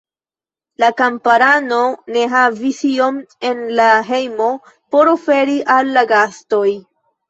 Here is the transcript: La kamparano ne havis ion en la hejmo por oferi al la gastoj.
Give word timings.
La 0.83 0.87
kamparano 1.01 1.81
ne 2.17 2.25
havis 2.33 2.81
ion 2.95 3.21
en 3.53 3.63
la 3.83 3.89
hejmo 4.11 4.51
por 4.75 5.17
oferi 5.17 5.63
al 5.79 5.97
la 6.01 6.11
gastoj. 6.19 6.69